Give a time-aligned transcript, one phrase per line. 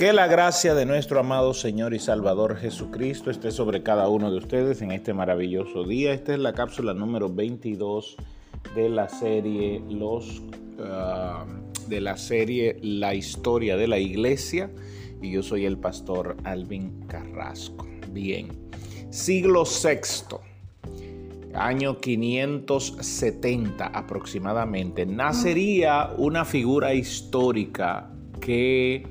[0.00, 4.38] Que la gracia de nuestro amado Señor y Salvador Jesucristo esté sobre cada uno de
[4.38, 6.14] ustedes en este maravilloso día.
[6.14, 8.16] Esta es la cápsula número 22
[8.74, 11.44] de la serie Los uh,
[11.86, 14.70] de la serie La historia de la iglesia
[15.20, 17.86] y yo soy el pastor Alvin Carrasco.
[18.10, 18.48] Bien.
[19.10, 20.38] Siglo VI
[21.52, 28.10] año 570 aproximadamente, nacería una figura histórica
[28.40, 29.04] que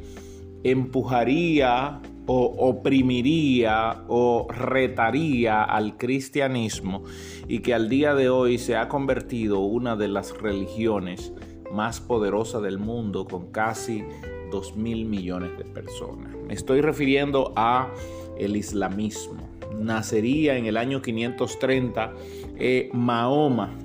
[0.63, 7.03] empujaría o oprimiría o retaría al cristianismo
[7.47, 11.33] y que al día de hoy se ha convertido una de las religiones
[11.73, 14.03] más poderosas del mundo con casi
[14.51, 16.35] 2 mil millones de personas.
[16.47, 17.91] Me estoy refiriendo a
[18.37, 19.49] el islamismo.
[19.79, 22.13] Nacería en el año 530
[22.57, 23.75] eh, Mahoma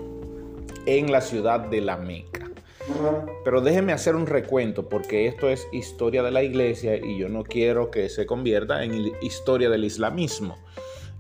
[0.87, 2.44] en la ciudad de la Meca.
[3.45, 7.45] Pero déjenme hacer un recuento porque esto es historia de la iglesia y yo no
[7.45, 10.57] quiero que se convierta en historia del islamismo.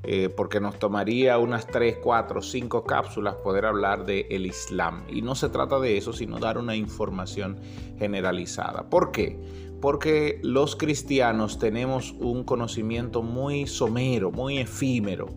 [0.06, 5.05] Eh, porque nos tomaría unas 3, 4, 5 cápsulas poder hablar del el Islam.
[5.09, 7.59] Y no se trata de eso, sino dar una información
[7.99, 8.91] generalizada.
[8.91, 9.41] ¿Por qué?
[9.81, 15.28] Porque los cristianos tenemos un conocimiento muy somero, muy efímero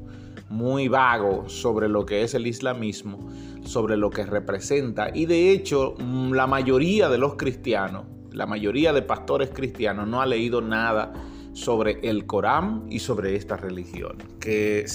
[0.49, 3.29] muy vago sobre lo que es el islamismo,
[3.63, 5.09] sobre lo que representa.
[5.13, 10.21] Y de hecho, mm, la mayoría de los cristianos, la mayoría de pastores cristianos no
[10.21, 11.13] ha leído nada
[11.53, 14.85] sobre el Corán y sobre esta religión, que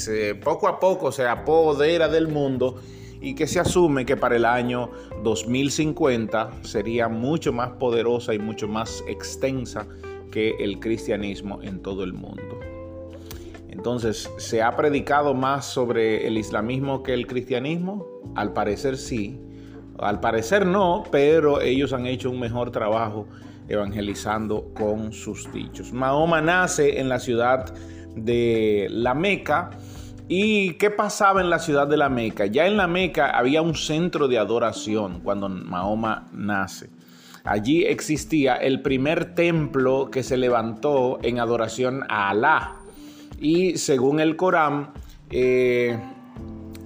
[0.45, 2.77] poco a poco se apodera del mundo
[3.21, 4.91] y que se asume que para el año
[5.25, 9.87] 2050 sería mucho más poderosa y mucho más extensa
[10.31, 12.72] que el cristianismo en todo el mundo.
[13.83, 18.07] Entonces, ¿se ha predicado más sobre el islamismo que el cristianismo?
[18.37, 19.41] Al parecer sí.
[19.99, 23.27] Al parecer no, pero ellos han hecho un mejor trabajo
[23.67, 25.93] evangelizando con sus dichos.
[25.93, 27.75] Mahoma nace en la ciudad
[28.15, 29.71] de la Meca.
[30.29, 32.47] ¿Y qué pasaba en la ciudad de la Meca?
[32.47, 36.89] Ya en la Meca había un centro de adoración cuando Mahoma nace.
[37.43, 42.77] Allí existía el primer templo que se levantó en adoración a Alá,
[43.43, 44.93] y según el Corán,
[45.31, 45.99] eh,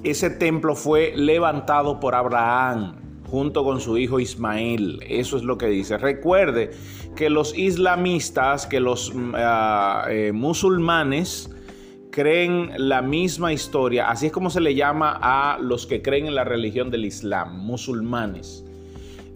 [0.03, 2.97] ese templo fue levantado por Abraham
[3.27, 5.01] junto con su hijo Ismael.
[5.07, 5.99] Eso es lo que dice.
[5.99, 6.71] Recuerde
[7.15, 11.51] que los islamistas, que los mm, ah, eh, musulmanes,
[12.11, 14.09] creen la misma historia.
[14.09, 17.59] Así es como se le llama a los que creen en la religión del Islam,
[17.59, 18.65] musulmanes.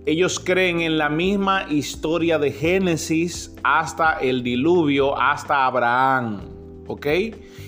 [0.06, 6.59] Ellos creen en la misma historia de Génesis hasta el diluvio, hasta Abraham.
[6.90, 7.06] ¿Ok?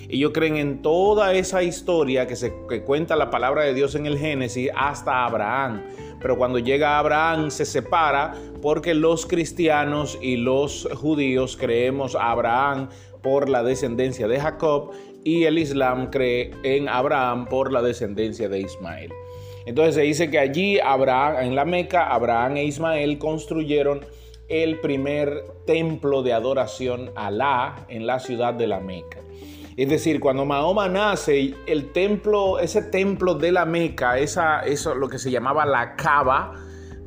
[0.08, 2.52] Ellos creen en toda esa historia que, se,
[2.84, 5.82] cuenta la palabra de Dios en el Génesis hasta Abraham.
[6.20, 12.88] Pero cuando llega Abraham se separa porque los cristianos y los judíos creemos a Abraham
[13.22, 14.92] por la descendencia de Jacob
[15.24, 19.12] y el Islam cree en Abraham por la descendencia de Ismael.
[19.66, 24.04] Entonces se dice que allí Abraham, en la Meca, Abraham e Ismael construyeron
[24.48, 29.18] el primer templo de adoración a Alá en la ciudad de la Meca.
[29.76, 35.08] Es decir, cuando Mahoma nace, el templo, ese templo de la Meca, esa, eso lo
[35.08, 36.54] que se llamaba la Kaaba,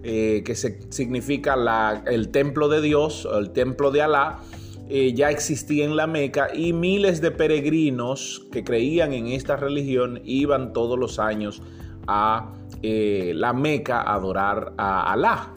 [0.04, 1.56] eh, que significa
[2.06, 4.40] el templo de Dios, el templo de Alá,
[4.88, 10.22] eh, ya existía en la Meca y miles de peregrinos que creían en esta religión
[10.24, 11.64] iban todos los años
[12.06, 12.54] a
[12.84, 15.56] eh, la Meca a adorar a Alá.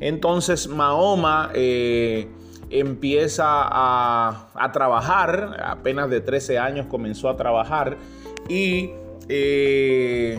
[0.00, 2.28] Entonces Mahoma eh,
[2.70, 7.96] empieza a, trabajar, apenas de 13 años comenzó a trabajar.
[8.48, 8.90] Y
[9.28, 10.38] eh,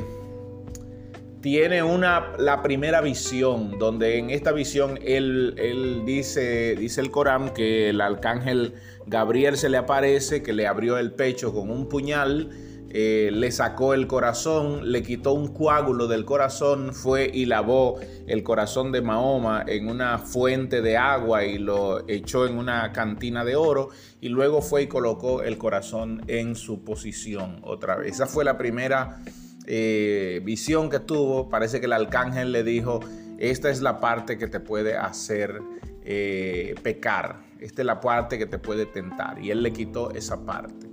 [1.41, 7.53] tiene una, la primera visión, donde en esta visión él, él, dice, dice el Corán
[7.53, 8.73] que el arcángel
[9.05, 12.49] Gabriel se le aparece, que le abrió el pecho con un puñal
[12.91, 18.41] eh, le sacó el corazón, le quitó un coágulo del corazón, fue y lavó el
[18.41, 23.55] corazón de Mahoma en una fuente de agua y lo echó en una cantina de
[23.55, 23.89] oro
[24.21, 28.13] y luego fue y colocó el corazón en su posición otra vez.
[28.13, 29.19] Esa fue la primera
[29.67, 31.47] eh, visión que tuvo.
[31.47, 33.01] Parece que el arcángel le dijo,
[33.37, 35.61] esta es la parte que te puede hacer
[36.03, 40.43] eh, pecar, esta es la parte que te puede tentar y él le quitó esa
[40.43, 40.88] parte.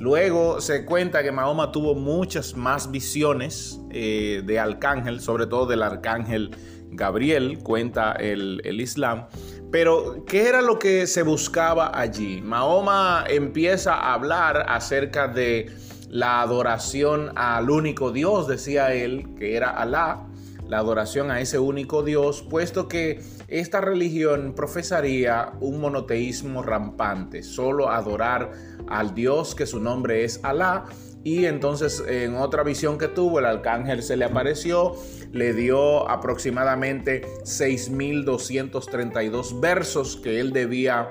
[0.00, 5.82] Luego se cuenta que Mahoma tuvo muchas más visiones eh, de arcángel, sobre todo del
[5.82, 6.56] arcángel
[6.90, 9.26] Gabriel, cuenta el, el, Islam.
[9.70, 12.40] Pero, ¿qué era lo que se buscaba allí?
[12.40, 15.70] Mahoma empieza a hablar acerca de
[16.08, 20.29] la adoración al único Dios, decía él, que era Alá,
[20.70, 27.90] la adoración a ese único Dios, puesto que esta religión profesaría un monoteísmo rampante, solo
[27.90, 28.52] adorar
[28.88, 30.84] al Dios que su nombre es Alá.
[31.24, 34.94] Y entonces en otra visión que tuvo, el arcángel se le apareció,
[35.32, 41.08] le dio aproximadamente 6.232 versos que él debía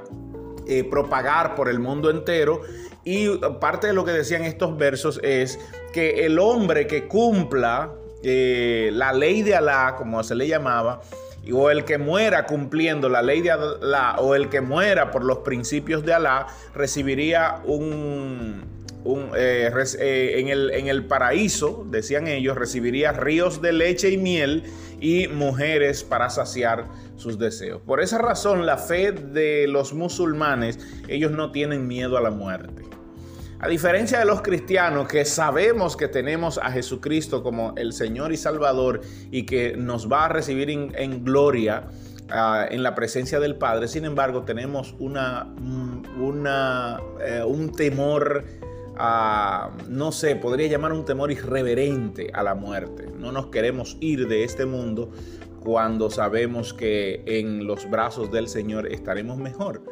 [0.68, 2.62] eh, propagar por el mundo entero.
[3.04, 3.28] Y
[3.60, 5.60] parte de lo que decían estos versos es
[5.92, 11.02] que el hombre que cumpla eh, la ley de Alá, como se le llamaba,
[11.52, 15.40] o el que muera cumpliendo la ley de Alá, o el que muera por los
[15.40, 18.64] principios de Alá, recibiría un,
[19.36, 24.64] eh, en, el, en el paraíso, decían ellos, recibiría ríos de leche y miel
[25.00, 27.82] y mujeres para saciar sus deseos.
[27.82, 32.89] Por esa razón, la fe de los musulmanes, ellos no tienen miedo a la muerte.
[33.62, 38.38] A diferencia de los cristianos que sabemos que tenemos a Jesucristo como el Señor y
[38.38, 39.02] Salvador
[39.32, 41.90] y que nos va a recibir en, gloria
[42.30, 45.54] ah, en la presencia del Padre, sin embargo tenemos una,
[46.18, 48.46] una eh, un temor
[49.88, 53.08] no sé, podría llamar un temor irreverente a la muerte.
[53.18, 55.10] No nos queremos ir de este mundo
[55.62, 59.84] cuando sabemos que en los brazos del Señor estaremos mejor.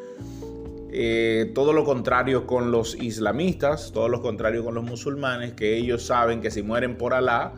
[0.92, 6.04] Eh, todo lo contrario con los islamistas, todo lo contrario con los musulmanes, que ellos
[6.04, 7.54] saben que si mueren por Alá,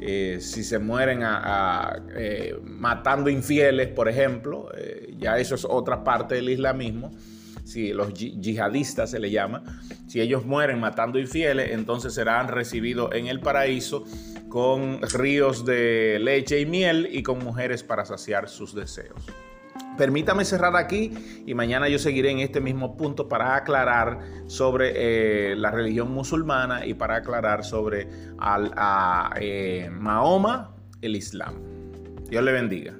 [0.00, 4.68] eh, si se mueren eh, matando infieles, por ejemplo,
[5.18, 7.10] ya eso es otra parte del islamismo,
[7.64, 9.62] si los yihadistas se le llama,
[10.06, 14.04] si ellos mueren matando infieles, entonces serán recibidos en el paraíso
[14.48, 19.20] con ríos de leche y miel y con mujeres para saciar sus deseos.
[19.98, 21.12] Permítame cerrar aquí
[21.44, 26.86] y mañana yo seguiré en este mismo punto para aclarar sobre eh, la religión musulmana
[26.86, 28.08] y para aclarar sobre
[28.38, 31.54] a, eh, Mahoma, el Islam.
[32.30, 32.94] Dios le bendiga.